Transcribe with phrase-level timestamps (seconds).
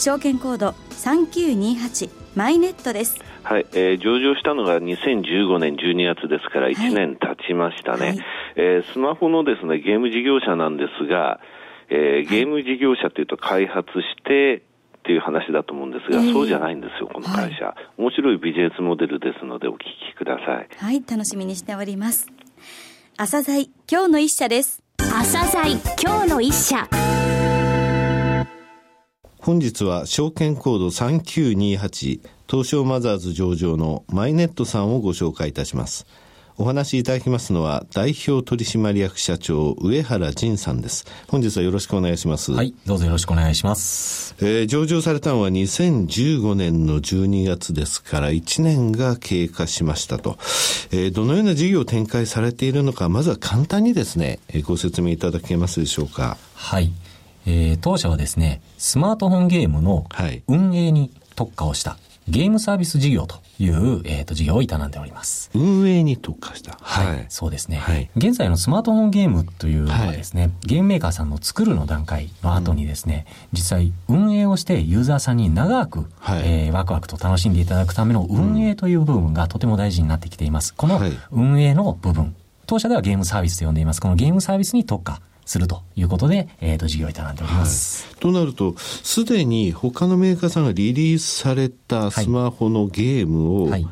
[0.00, 8.18] 証券コード3928マイネットですはい、えー、上場したのが2015年12月ですから1年経ちましたね、はい、
[8.56, 11.40] えー、スマホのですねゲーム事業者なんですが、
[11.88, 14.64] えー、ゲーム事業者というと開発して
[15.06, 20.68] っていう話だと思うんですが、えー、そうじゃないんですよ、この会社、はい、面白いビジネスモデルですので、お聞きください。
[20.76, 22.26] はい、楽しみにしております。
[23.16, 24.82] 朝鮮今日の一社です。
[24.98, 26.88] 朝鮮今日の一社。
[29.38, 36.06] 本日は証券コード3928東証マザーズ上場のマイネットさんをご紹介いたします。
[36.58, 41.04] お話しいただきますのは、代表取締役社長、上原仁さんです。
[41.28, 42.52] 本日はよろしくお願いします。
[42.52, 44.34] はい、どうぞよろしくお願いします。
[44.40, 50.38] えー、上場されたのは2015年の12月ですから、1年が経過しましたと。
[50.92, 56.38] えー、どのような事業を展開されているのか、まずは簡単にですね、えー、ご説明いただけますでしょうか。
[56.54, 56.90] はい。
[57.46, 60.06] えー、当社はですね、スマートフォンゲームの
[60.48, 61.96] 運営に特化をした
[62.28, 65.48] ゲームサービス事業という、えっ、ー、と、事業を営んでおります。
[65.54, 66.76] 運営に特化した。
[66.82, 67.06] はい。
[67.06, 68.10] はい、そうですね、はい。
[68.16, 80.74] 現在のスマートフォンゲームというのはですね、はい、ゲームメーカーさんの作るの段階の後にですね、うん、実際運営をしてユーザーさんに長く、はい、えー、ワクワクと楽しんでいただくための運営という部分がとても大事になってきています。
[80.74, 82.34] この運営の部分、
[82.66, 84.00] 当社ではゲームサービスと呼んでいます。
[84.00, 88.04] このゲームサービスに特化するということで、えっ、ー、と、事業を営んでおります。
[88.08, 93.88] はい、となると、すでに他のメーカーさんがリリースされたスマホのゲームを、はい、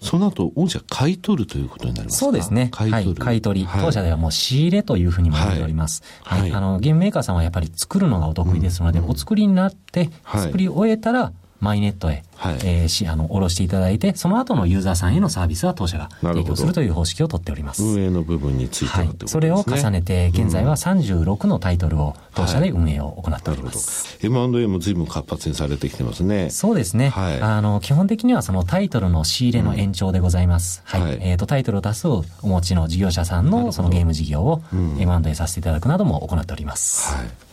[0.00, 2.26] その後、御社買い取るということになりますか？
[2.26, 2.70] そうですね。
[2.72, 3.10] 買い取る。
[3.10, 3.68] はい、買い取り。
[3.80, 6.02] 当社ではもう仕入れというふうにも言っております。
[6.22, 6.52] はい。
[6.52, 17.82] あの、ゲームメーカーさんはやっぱり作るのがお得意ですので、うん、お作りになって、作り終えたら、マイネットへ、はい、えー、し、あの、下ろしていただいて、その後のユーザーさんへのサービスは当社が提供するという方式をとっております。
[17.82, 24.18] 運営の部分については、い、それを重ねて、現在は36のタイトルを当社で運営を行っております。
[24.20, 26.50] はい、M&A も随分活発にされてきてますね。
[26.50, 27.08] そうですね。
[27.08, 30.84] はい、あの、基本的にはそのタイトルの仕入れの延長でございます。
[30.94, 31.10] うん、はい。
[31.10, 37.16] はい、えっ、ー、と、タイトルを多数お持ちの事業者さんのそのゲーム事業を M&A させていただくなども行っております。
[37.16, 37.47] はい。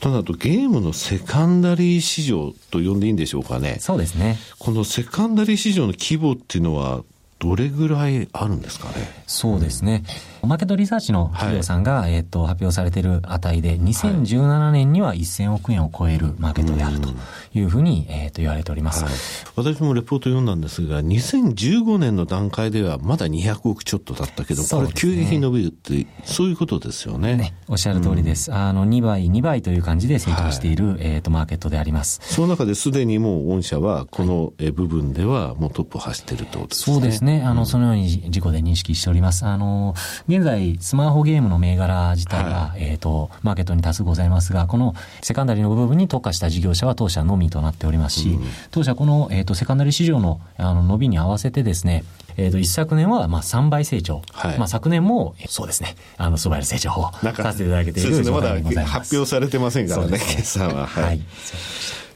[0.00, 3.76] となるとゲームのセカンダリー市場と呼んでいいんでしょうかね。
[3.80, 4.38] そうですね。
[4.58, 7.02] このセカンダリー市場の規模っていうのは
[7.38, 8.94] どれぐらいあるんですかね。
[9.26, 10.04] そうですね。
[10.46, 17.10] マーケットリサーチの企業さんが、はい、えっ、と、発表されている値で、2017年には1000億円を超えるマーケットであると
[17.54, 19.12] いうふうに、えっ、と、言われております、はい、
[19.56, 27.36] 私もレポート読んだんですが、2015年の段階ではまだ200億ちょっとだったけど、これ急激に伸びるって、そういうことですよね。
[27.36, 28.50] ねおっしゃる通りです。
[28.50, 32.20] うん、あの、2倍、2倍という感じで成長している、はい、えっ、と、マーケットであります。
[32.22, 36.94] その中ですでにもう御社は、この部分ではもうトップを走っているってことですね。
[36.94, 37.42] そうですね。
[37.42, 39.44] あの、そのように事故で認識しております。
[39.44, 39.94] あの、
[40.34, 52.04] 現在、スマホゲームの銘柄自体は、はい、えっ、と、マーケットに多数ございますが、このセカンダリーの部分に特化した事業者は当社のみとなっておりますし、うん、当社この、えっ、ー、と、セカンダリー市場のあの伸びに合わせてですね、
[52.36, 54.22] えっ、ー、と、一昨年は、まあ、3倍成長。
[54.32, 58.76] はい、まあ、昨年も、そうですね、あの、素早い成長をさせていただけている状態でございます。
[58.76, 60.86] まだ発表されてませんからね、決算は。
[60.86, 61.04] はい。
[61.04, 61.20] はい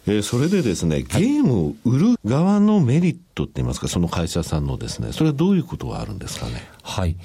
[0.09, 6.67] えー、それでですね、ゲームを売る側のメリットって言いますか、その会社さんのですね、それはどういうことがあるんですかね？
[6.83, 7.17] はい。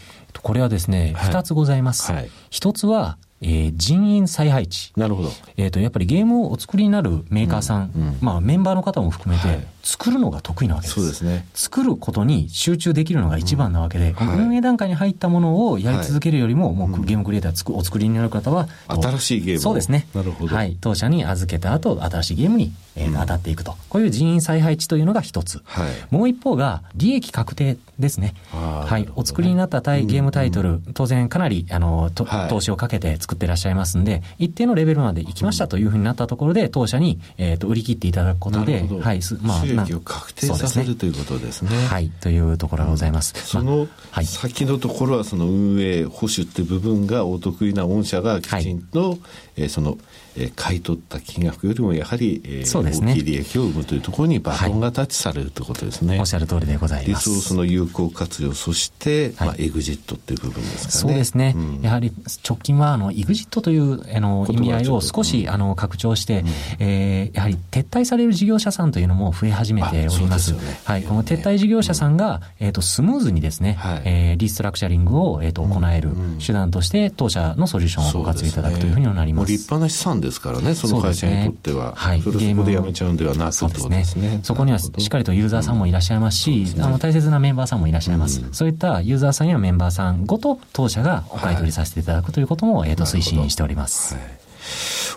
[0.42, 2.12] これはですね、二、はい、つございます。
[2.50, 4.94] 一、はい、つは、えー、人員再配置。
[4.96, 5.30] なるほど。
[5.58, 10.96] えっ、ー、と、やっぱりゲームをお作りになるメーカーさん、うんうん、まあメンバーの方も含めて、はい、作るのが得意なわけです。
[10.96, 11.46] そうですね。
[11.54, 20.08] 作ることに集中できるのが一番なわけで、うんはい、運営段階に入ったものをやり続けるよりも、はい、もうゲームクリエイターつくお作りになる方は、新しいゲームそうですね。
[20.16, 20.56] なるほど。
[20.56, 20.78] はい。
[20.80, 23.76] 当社に預けた後、新しいゲームに、えー、当たっていくと。
[23.90, 25.62] こういう人員再配置というのが一つ。
[25.66, 25.92] はい。
[26.12, 28.36] もう一方が、利益確定ですね。
[28.52, 29.10] はい。
[29.16, 39.20] お作りになったゲームタイトル、当然かなり、あの、投資をかけて作ってらっしゃいますんで、一定のレベルまで行きましたというふうになったところで、当社に、えっ、と、売り切っていただくことで、はい。
[39.42, 41.70] まあ、収益を確定させる、ということですね。
[41.88, 42.10] はい。
[42.10, 43.34] というところがございます。
[43.46, 43.88] その
[44.24, 49.16] 先のところは、その運営、保守って部分がお得意な御社がきちんと、は
[49.53, 49.98] い、えー、その、
[50.36, 56.10] えー、買い取った金額よりもやはり、えー、そうですね、大きい利益を生むというところにバトンがタッチされるということですね。
[56.10, 57.30] はい、おっしゃる通りでございます。
[57.30, 60.92] リソースの有効活用、そして、はい、まあ、エグジッ GXIT っていう部分ですかね。
[60.92, 61.54] そうですね。
[61.56, 62.12] うん、やはり
[62.48, 66.48] 直近はあの EXIT というあの意味合いを少し、あの拡張して、うん、
[66.80, 70.46] えー、やはり撤退される事業者さんというのも増え始めております。
[70.46, 76.12] すね、はい、この撤退事業者さんが、えっ、ー、とスムーズにですね、はい、えー、リストラクチャリングをえっ、ー、と行える
[76.46, 79.43] 手段として当社のソリューションをご活用いただくというふうになります。
[79.46, 81.86] すね、立派な資産ですからね、その会社にとっては。
[81.88, 82.22] ね、はい。
[82.22, 84.40] それそこでやめちゃうんではなくそうですね。
[84.44, 88.42] そこにはしっかりとユーザーさんもいらっしゃいますし、うん、あの大切なメンバーさんもいらっしゃいます。
[88.42, 94.16] うん、そういったユーザーさんやメンバーさんごと当社がお買い取りさせていただくということも、はい、えっ、ー、と推進しております。
[94.16, 94.44] はい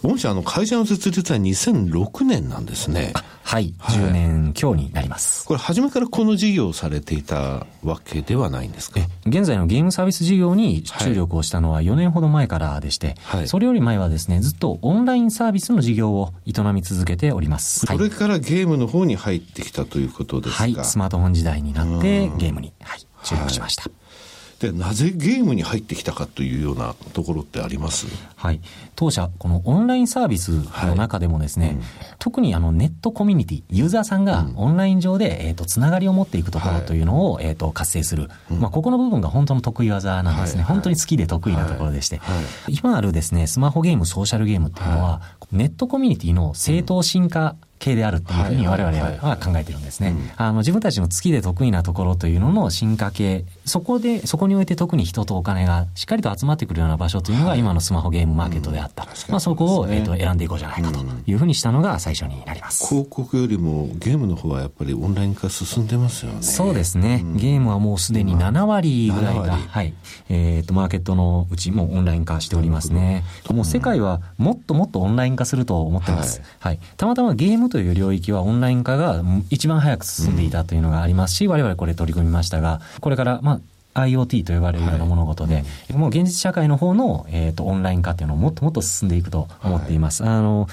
[0.02, 3.12] 御社、あの、会社の設立は2006年なんですね。
[3.42, 5.46] はい、はい、10年強になります。
[5.46, 9.00] これ、初めからこの事業をされていたわけではないんですか？
[9.24, 17.86] 現在のゲームサービス事業に注力をしたのは4年ほど前からでして、はい、それより前はですね、ずっとオンラインサービスの事業を営み続けております。
[17.86, 20.62] それからゲームの方に入ってきたということですか？
[20.64, 23.84] はい、スマートフォン時代になってゲームに、はい、注力しました。
[23.84, 23.92] はい
[24.60, 28.06] でなぜゲームに入ってきたかというようなところってあります？
[28.36, 28.60] はい。
[28.94, 30.48] 当社このオンラインサービス
[30.86, 31.82] の中でもですね、はいうん、
[32.18, 42.20] 特にあのネットコミュニティユーザーさんがオンライン上で、えーと、つながりを持っていくところというのを、はい、えーと、活性する、まあ、ここの部分が本当の得意技なんですね、はい、本当に好きで得意なところでして、
[42.68, 45.20] 今あるですねスマホゲームソーシャルゲームっていうのは、
[45.52, 50.14] ネットコミュニティの正当進化系であるっていうふうに我々は考えてるんですね。
[50.36, 59.06] あの自分たちの月で得意なところというのの進化系、そこで、そこにおいて特に人とお金がしっかりと集まってくるような場所というのが今のスマホゲームマーケットであった。
[59.28, 62.86] まあそこを、えー、と選んでいこうじゃないかというふうにしたのが最初になります。
[62.88, 66.42] 広告よりもゲームの方はやっぱりオンライン化進んでますよね。
[66.42, 67.22] そうですね。
[67.34, 69.94] ゲームはもうすでに7割ぐらいが、はい、
[70.28, 73.24] えっ、ー、と、マーケットのうちもオンライン化しておりますね。
[73.50, 76.40] もう世界はもっともっとオンライン化すると思ってます。
[76.58, 76.86] はい、はい。
[76.96, 83.60] たまたまゲームという領域はオンライン化が一番早く進んでいたというのがありますし、我々これ取り組みましたが、これから、ま
[83.94, 85.60] あ、IoT と呼ばれるような物事で、は
[85.90, 90.22] い、もう現実社会の方の、えーと、オンライン化っていうのをもっともっと進んでいくと思っています。
[90.22, 90.68] はい、あの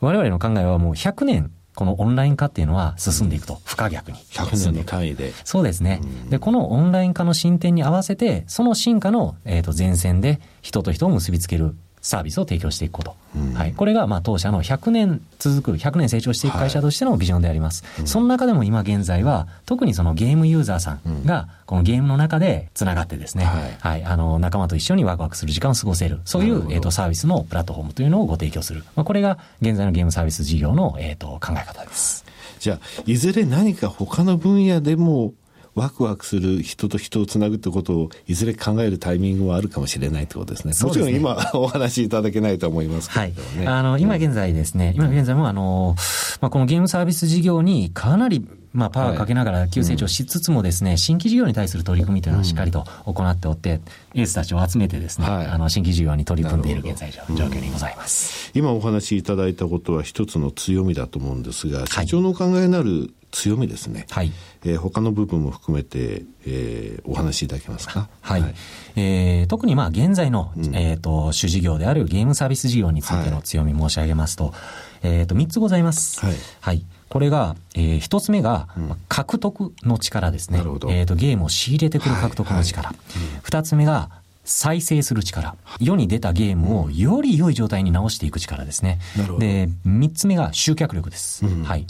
[0.00, 4.18] 我々の考えはもう100年このオンライン化っていうのは進んでいくと、不可逆に。
[4.18, 5.32] 100年の単位で。
[5.44, 6.00] そうですね。
[6.28, 13.16] で、このオンライン化の進展に合わせて、その進化の、えー、と前線で人と人を結びつけるサービスを提供していくこと。
[13.36, 13.72] うん、はい。
[13.72, 17.84] これが、まあ、当社の100年続く、100年成長していく会社としてのビジョンであります。
[17.96, 24.04] はい、その中でも今現在は、特にそのゲームユーザーさんが、このゲームの中でつながってですね、はい、はい。
[24.04, 28.84] あの、仲間と一緒にワクワクする時間を過ごせる、そういう、えっ、ー、と、サービスのプラットフォームというのをご提供する。
[28.96, 32.24] まあ、これが現在のゲームサービス事業の、えと、考え方です。
[32.58, 35.32] じゃあ、いずれ何か他の分野でも、
[35.78, 40.72] ワクワクする人と人をつなぐってことをいずれ考えるタイミングもあるかもしれないってことですね。
[40.72, 40.88] すね。
[40.88, 43.42] もちろん今お話しいただけないと思いますけど。
[43.56, 43.58] ね。
[43.58, 45.94] はい、あの、今現在ですね、今現在もあの、
[46.40, 53.80] まあ、このゲームサービス事業にかなりまあ、パワーかけながら急成長しつつもですね、新規事業に対する取り組みというのはしっかりと行っておって、
[54.14, 58.52] エースたちを集めてですね、あの、新規事業に取り組んでいる現在状況にございます。
[58.54, 64.06] 今お話しいただいたことは一つの強みだと思うんですが、社長のお考えになる強みですね。
[64.10, 64.32] はい。
[64.64, 68.08] えー、他の部分も含めて、えー、お話しいただけますか？
[68.20, 68.40] はい。
[68.42, 68.54] はい、
[68.96, 74.54] えー、特にまあ現在の、うん、えっ、ー、と主事業であるゲームサービス事業についての強み申し上げますと、はい、
[75.02, 76.24] えっ、と三つございます。
[76.24, 76.34] はい。
[76.60, 76.84] はい。
[77.08, 80.58] これが、えー、一つ目が、うん、獲得の力ですね。
[80.58, 80.90] なるほど。
[80.90, 82.94] えっ、ー、とゲームを仕入れてくる獲得の力。
[83.42, 84.10] 二、はい、つ目が
[84.44, 85.56] 再生する力。
[85.78, 88.98] 世に出たゲームをより良い状態に直していく力ですね。
[89.38, 91.44] で、三つ目が集客力です。
[91.44, 91.86] うん、はい。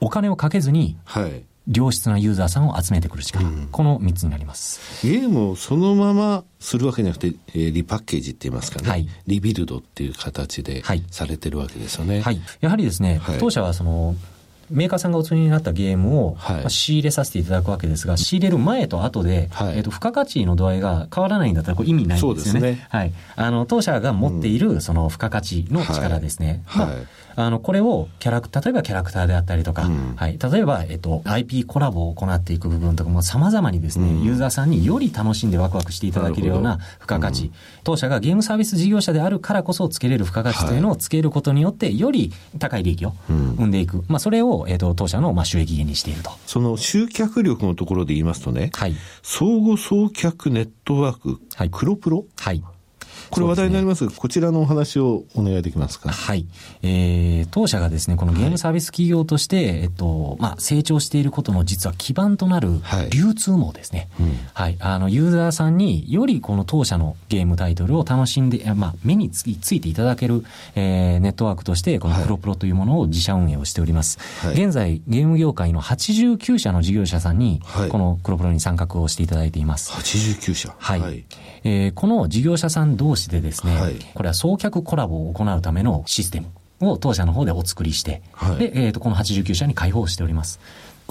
[0.00, 1.44] お金をかけずに、はい。
[1.72, 5.06] 良質なユーザーさんを集めてくる力、うん、この3つになります。
[5.06, 12.22] ゲームをそのままするわけじゃなくて、えー、リパッケージって言いますかね、はい、リビルドっていう形でされてるわけですよね。
[12.22, 14.16] はい、やはりですね、はい、当社はその
[14.70, 22.60] メーカーさんがお作りになったゲームを、はい、仕入れさせていただくわけですが、仕入れる前と後で、はい、えっ、と、付加価値の度合いが変わらないんだったら、これ意味ないんですよね。
[22.60, 22.86] ね。
[22.88, 23.12] はい。
[23.36, 26.62] あの、当社が持っている、その付加価値の力ですね。
[26.66, 26.96] はい、まあ
[27.36, 30.38] あの、これをキャラク、例えばキャラクターであったりとか、うん、はい。
[30.38, 37.52] 例えば、えっと、IP コラボを行っていく部分とかも様々にですね、うん、ユーザーさんにより楽しんでワクワクしていただけるような付加価値、うん、
[37.84, 44.04] 当社がゲームサービス事業者であるからこそつけれる付加価値というのをつけることによって、より高い利益を生んでいく。
[44.08, 46.30] まあ、それを、えっと、当社の、まあ、収益源にしていると。
[46.46, 48.94] その集客力のところで言いますとね、はい。
[49.22, 51.68] 相互送客ネットワーク、はい。
[51.70, 52.24] 黒プロ？
[52.38, 52.62] はい。
[53.30, 56.10] これ話題になりますね、こちらのお話をお願いできますか？
[56.10, 56.46] はい。
[56.82, 64.08] えー、当社がですね、このゲームサービス企業として、はい、えっと、まあ、成長していることの実は基盤となる流通網ですね。
[64.18, 70.44] はい、うんはい、あの、ユーザーさんによりこの当社のゲームタイトルを楽しんで、まあ、目につついていただける、
[70.74, 74.18] えー、ネットワークとして、このプロプロというものを自社運営をしております。
[74.40, 77.60] はい、現在、ゲーム業界の89社の事業者さんに、
[77.90, 79.92] このプロプロに参画をしていただいています。
[79.92, 81.00] 89社はい。
[81.00, 81.24] はい、
[81.64, 86.48] えー、この事業者さん同士でですね、はい、これは送客コラボを行うためのシステム
[86.80, 90.60] を当社の方でお作りして、はい、で、えっ、ー、と、この89社に開放しております。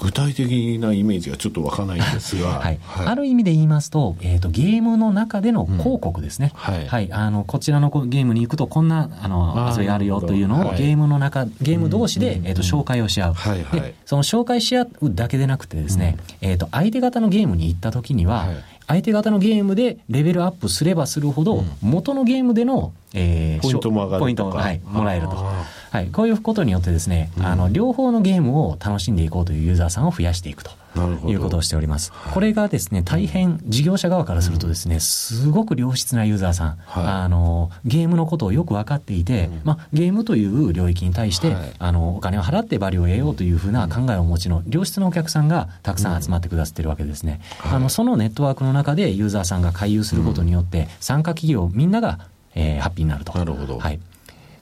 [0.00, 18.56] 具体的なイメージがちょっとわからないんですが、 はい、はい、ある意味で言いますと,、えーと、ゲームの中での広告ですね、うん、はい、はい、あのこちらのゲームに行くとこんなあの遊びがあるよというのをゲームの中ゲーム同士で、えーと、紹介をし合う、はいはい、でその紹介し合うだけでなくてですね、うん、えーと、相手方のゲームに行った時には、はい
[18.90, 25.36] 相手方のゲームでレベルアップすればするほど、元のゲームでの、えー、ポイントも上がるポイントが、はい、もらえると。
[25.90, 30.70] はい、こういうことによってですね、あの両方のゲームを楽しんでいこうというユーザーさんを増やしていくと
[31.28, 32.12] いうことをしております。
[32.32, 47.40] これがですね、大変事業者側からするとですね、すごく良質なユーザーさん、はい、あのゲームのことをよく分かっていて、うん、まあ、ゲームという領域に対して、はい、あのお金を払ってバリューを得ようというふうな考えをお持ちの良質なお客さんがたくさん集まってくださってるわけですね。
[47.64, 52.20] うん、あのそのネットワークの中でユーザーさんが回遊することによって、参加企業みんなが
[52.54, 53.36] えー、ハッピーになると。
[53.36, 53.78] なるほど。
[53.78, 54.00] はい。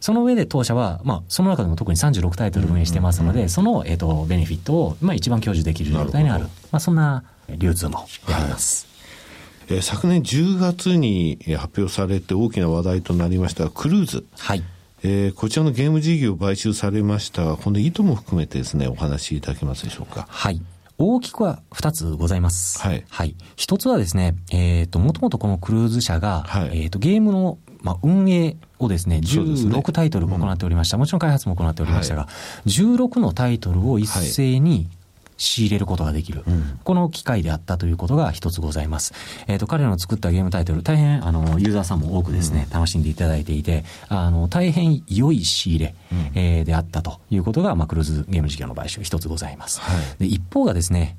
[0.01, 6.45] その上で当社は、まあ、その中でも特に36タイトル運営してますので、その、えっ、ー、と、ベネフィットを、まあ、一番享受できる状態にある。
[6.71, 8.87] まあ、そんな流通もであります。
[9.69, 14.27] はい、えー、昨年10月に発表されて大きな話題となりましたクルーズ。
[14.39, 14.63] はい。
[15.03, 20.27] えー、こちらのゲーム事業を買収されましたが、この意図も含めてですね、お話しいただけますでしょうか？
[20.29, 20.61] はい。
[21.01, 22.81] 大きくは2つございます。
[22.81, 23.05] はい。
[23.09, 23.37] はい。
[23.55, 30.99] 一つはですね、えっ、ー、と、もともとこのクルーズ社が、はい、えっ、と、ゲームのまあ、運営をですね、16タイトル行っておりました。
[30.99, 32.29] もちろん開発も行っておりましたが、は
[32.65, 34.89] い、16のタイトルを一斉に
[35.39, 39.15] 仕入れることができる、うん、この機会であったということが一つございます。
[39.47, 49.81] えっ、ー、と、彼らの作ったゲームタイトル、大変、あの、ユーザーさんも多くですね、うん、楽しんでいただいていて、あの、大変良い仕入れ、うん、えー、であったということが、まあ、クルーズゲーム事業の買収一つございます。
[49.81, 51.17] はい、で一方がですね、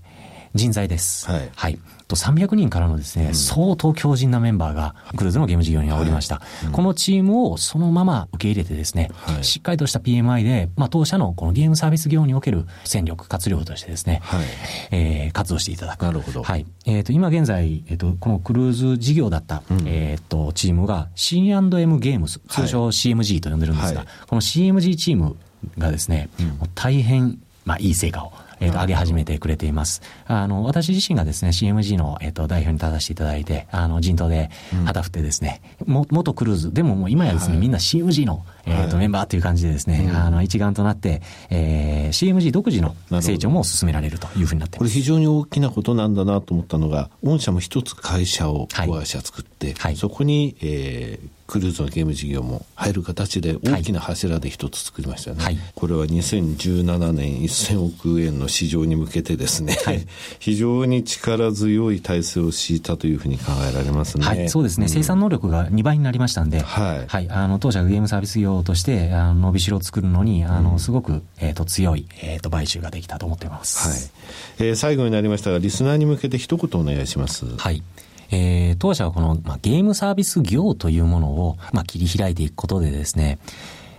[0.55, 1.29] 人材です。
[1.29, 1.49] はい。
[1.55, 1.79] はい。
[2.09, 14.45] と300人からのですね、うん、相当強靭なメンバーがクルーズのゲーム事業にはおりました、はいうん、このチームをそのまま受け入れてですね、はい、しっかりとした PMI で、まあ、当社のこのゲームサービス業における戦力、活力としてですね、はい、
[14.91, 16.01] えー、活動していただく。
[16.01, 16.41] なるほど。
[16.41, 16.65] はい。
[16.87, 25.37] えっ、ー、と、今現在、えっ、ー、と、このクルーズ事業だった、うん、えっ、ー、と、チームが C&M ゲームス、通称 CMG と呼んでるんですが、この CMG チーム
[25.77, 26.29] がですね、
[26.73, 30.01] 大変、まあ、いい成果をえっ、ー、と、上げ始めてくれています。
[30.25, 34.49] あの、私自身がですね、CMG の、えっ、ー、と、代表に立たせていただいて、あの、陣頭で
[34.85, 44.79] 旗振ってですね、うん、も、元クルーズ、でももう今やですね、はい、みんな CMG の、えっ、ー、と、メンバーという感じでですね、あの、一丸となって、えー、CMG 独自の成長も進められるというふうになってます。
[44.79, 60.05] これ非常に大きなことなんだなと思ったのが、御社も一つ会社を、我が社作って、はい、そこに、えー、クルーズのゲーム事業も入る形で大きな柱で一つ作りましたよね、はい、これは2017年1000億円の市場に向けてですね、はい、
[60.37, 67.05] 非常に力強い体制を敷いたというふうに考えられますね、はい、そうですね、うん、生産能力が2倍になりましたんで、はい。
[67.07, 74.11] はい、あの当社がゲームサービス業としてあの伸びしろを作るのにあのすごく、えーと、強い、えーと、買収ができたと思っています、
[74.59, 74.69] はい。
[74.69, 77.45] えー、最後になりましたがリスナーに向けて一言お願いします。
[77.57, 77.81] はい
[78.31, 83.39] えー、当社はこの、まあ、ゲームサービス業というものを、まあ、切り開いていくことでですね、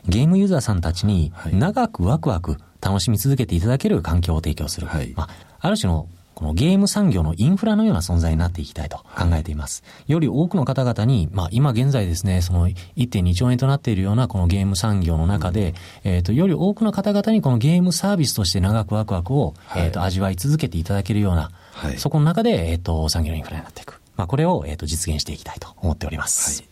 [0.06, 4.86] ゲームユーザーさんたちに長くワクワク楽しみ続けていただける環境を提供する。
[4.86, 5.28] はい、まあ、
[5.60, 6.08] ある種の
[6.40, 9.84] このゲーム産業のインフラのような存在になっていきたいと考えています。
[10.06, 23.99] より多くの方々に、まあ今現在ですね、その1.2兆円となっているようなこのゲーム産業の中で、うん、えっ、と、より多くの方々にこのゲームサービスとして長くワクワクを、はい、えっ、と、味わい続けていただけるような、はい、そこの中で、えっ、と、産業のインフラになっていく。
[24.20, 26.66] まあ、これを、えー、と実現していきたいと思っております、は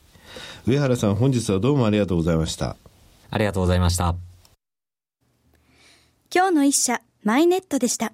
[0.67, 2.77] い、上原さん本日はどうもありがとうございました。
[3.31, 4.15] ありがとうございました。
[6.31, 8.13] 今日の一社マイネットでした。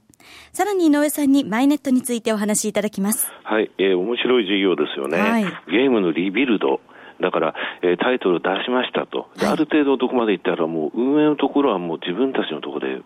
[0.52, 3.26] さらに井上さんにマイネットについてお話しいただきます。
[3.42, 6.80] はい、えー、面白い事業ですよね、はい、ゲームのリビルド。
[7.20, 13.02] だから、えー、タイトル出しましたと、で、はい、ある程度どこまでいったら、もう運営のところはもう自分たちのところで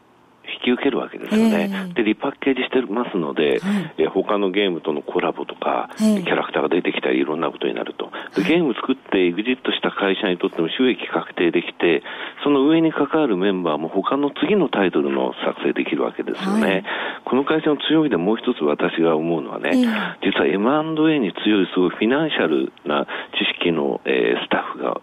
[0.55, 1.71] 引き受けるわけですよね。
[1.71, 8.11] えー、で、リパッケージしてますので、はい、えー、他のゲームとのコラボとか、えー、キャラクターが出てきたりいろんなことになると。
[8.35, 12.03] でゲーム作ってエグジットした会社にとっても収益確定できて、
[12.43, 16.67] その上に関わるメンバーも他の次のタイトルの作成できるわけですよね。
[16.67, 16.85] はい、
[17.25, 25.01] この会社の強みでもう一つ私が思うのはね、えー、実は M&A に強いすごいフィナンシャルな知識式の、えー、スタッフが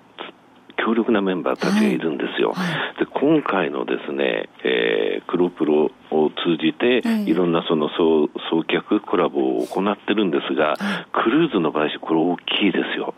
[0.85, 2.51] 強力なメンバーたちがいるんですよ。
[2.51, 10.75] はいはい、で今回のですね、えー、黒プロを通じて、いろんなその送送客コラボを行ってるんですが、
[11.11, 13.15] クルーズの場合、これ大きいですよ。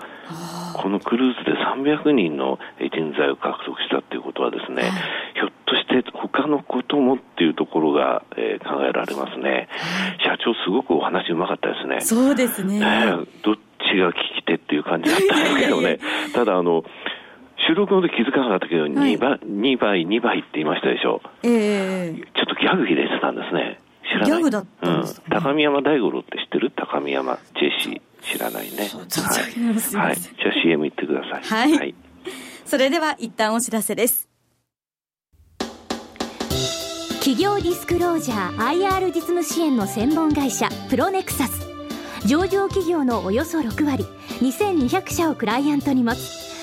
[0.73, 4.83] このクルーズで300人の人材を獲得したっていうことはですね、
[5.35, 9.67] ひょっとして他のこともっていうところが、えー、考えられますね。
[10.23, 12.01] 社長すごくお話うまかったですね。
[12.01, 12.79] そうですね。
[12.79, 13.11] ね
[13.43, 13.55] どっ
[13.91, 15.99] ちが聞き手っていう感じだったんですけどね。
[16.33, 16.83] ただあの、
[17.67, 21.21] 収録の時気づかなかったけど、2倍、2倍、2倍って言いましたでしょ。
[21.43, 23.79] ええー、ちょっとギャグ入れてたんですね。
[24.03, 24.27] 知らない？
[24.27, 26.71] ギャグだったんですうん、高見山大五郎って知ってる？
[26.71, 28.01] 高見山ジェシー。
[28.33, 28.77] 知らないね。
[28.77, 30.07] はい。
[30.07, 30.15] はい。
[30.15, 31.43] じゃあ CM 行ってください。
[31.43, 31.77] はい。
[31.77, 31.95] はい、
[32.65, 34.27] それでは一旦お知らせです。
[37.19, 41.67] 企業ディスクロージャー IR 実務支援の専門会社プロネクサス
[42.25, 44.05] 上場企業のおよそ6割
[44.39, 46.46] 2200社をクライアントに持つ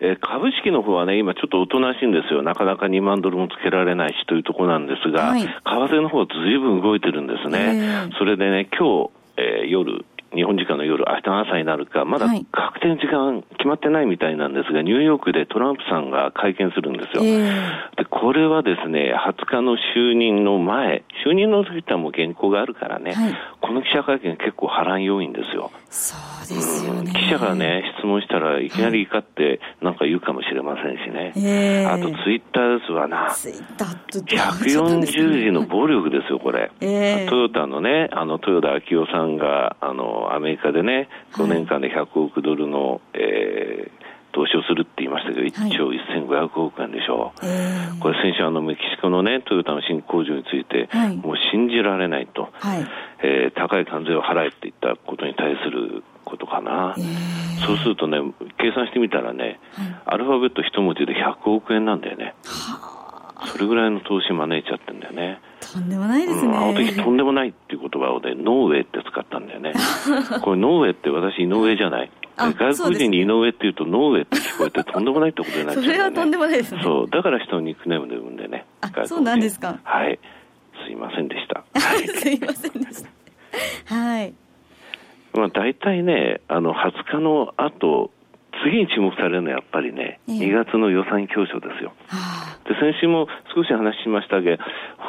[0.00, 2.42] えー、株式の方はね、今ちょっとおとなしいんですよ。
[2.42, 8.10] なかなか2万ドルもつけられないしというところなんですが、はい、為替の方はずいぶん動いてるんですね。
[8.18, 17.24] それでね、今日、えー、夜、日本時間の夜、明日の朝になるか、まだ確定の時間決まってないみたいなんですが、ニューヨークでトランプさんが会見するんですよ。
[17.24, 25.70] えー、でこれはですね、20日の就任の前、就任の時ってもう原稿があるからね、はい、この記者会見結構波乱要因ですよ。
[25.90, 26.14] そ
[26.44, 27.12] うですよね。
[27.12, 31.32] 記者がね、質問したらいきなり怒ってなんか言うかもしれませんしね。
[31.36, 33.30] えー、あとツイッターですわな。
[33.34, 36.70] ツイッターと140字の暴力ですよ、これ。
[36.80, 43.98] えー、トヨタのね、あの、豊田昭夫さんが、あの、アメリカでね、5年間で100億ドルの、えー、
[44.32, 47.32] 投資をするって言いましたけど、1兆1500億円でしょ。
[47.42, 52.86] う、はい、これ、先週、あのメキシコのね、トヨタの新工場について、はい、もう信じられないと、はい、
[53.22, 56.94] えー、高い関税を払えって言ったことに対することかな、
[57.66, 58.18] そうするとね、
[58.58, 59.58] 計算してみたらね、
[60.04, 62.34] アルファベット一文字で100億円なんだよね。
[63.46, 65.40] それぐらいの投資招いちゃってんだよね。
[65.60, 66.48] とんでもないですね。
[66.48, 69.74] うん、あの時とんでもないっていう言葉をね、ノーウェイって使ったんだよね。
[70.42, 72.10] これノーウェイって私井上じゃない。
[72.36, 76.80] 外国人に井上って言うとノーウェイって聞こえてとんでもないってことになっちゃう、ね、 それはとんでもないですね。
[76.82, 77.10] そう。
[77.10, 78.64] だから人のニックネームで呼んでね。
[78.80, 79.78] あ、そうなんですか。
[79.82, 80.18] はい。
[80.88, 81.64] すいませんでした。
[81.78, 83.94] はい、すいませんでした。
[83.94, 84.34] はい。
[85.34, 88.10] まあ大体ね、あの、20日の後、
[88.64, 91.92] 次に注目されるのはやっぱりね、えー、2月の予算教書ですよ。
[92.64, 94.56] で先週も少し話しましたが、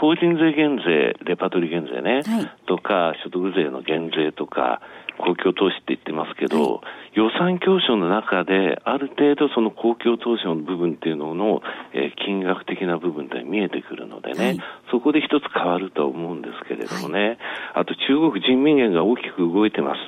[0.02, 4.82] 法人税減税、レパートリー減税ね、はい、とか、所得税の減税とか、
[5.20, 6.82] 公共投資って言ってますけど、は
[7.14, 11.62] い、予算教書の中で、ある程度その公共投資の部分っていうのの、
[11.94, 14.60] えー、金額的な部分って見えてくるのでね、はい、
[14.92, 17.38] そこで一つ変わると思うんですけれどもね、
[17.76, 20.00] あと中国人民元が大きく動いてます。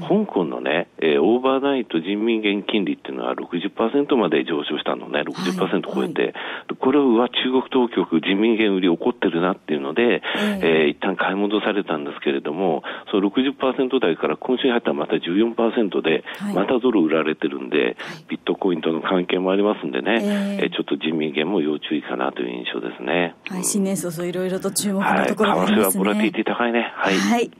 [0.00, 6.32] 香港のね、えー、オーバーナイト人民元金利っていうのは60%まで上昇したのね、60%超えて、はい。
[6.32, 6.40] は
[6.72, 10.22] い、これは中国当局、人民元売り起こってるなっていうので、
[10.62, 17.96] えー、一旦買い戻されたんですけれども、その60%台から今週に入ったらまた14%で、またドル売られてるんで、はい、
[18.28, 23.34] ビットコインとの関係もありますんでね、えー、ちょっと人民元も要注意かなという印象ですね。
[23.48, 25.78] はい、新年早々いろいろと注目のところがありますね。
[25.78, 26.92] はい、為替はボラティティ高いね。
[26.94, 27.14] はい。
[27.14, 27.50] はい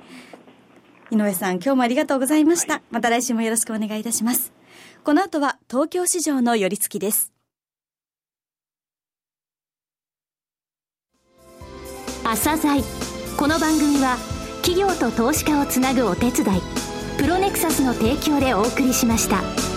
[1.14, 2.74] 井上さん、今日もありがとうございました。
[2.74, 4.53] はい、また来週もよろしくお願いいたします。
[5.05, 7.33] この後は東京市場の寄り付きです。
[12.24, 12.83] 朝鮮
[13.37, 14.16] この番組は
[14.62, 16.61] 企業と投資家をつなぐお手伝い
[17.18, 19.73] プロネクサスの提供でお送りしました。